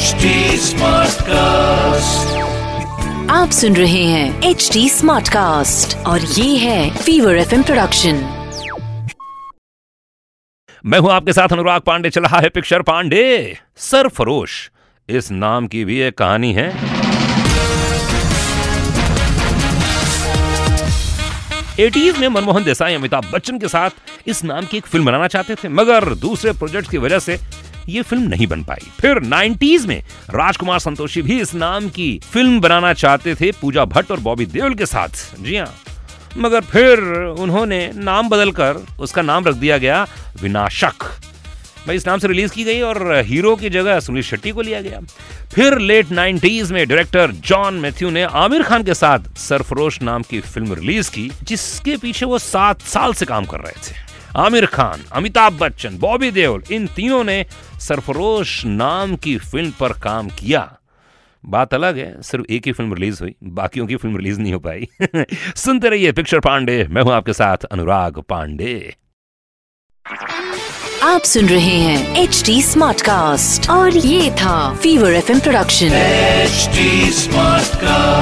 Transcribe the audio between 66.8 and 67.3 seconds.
मैं हूँ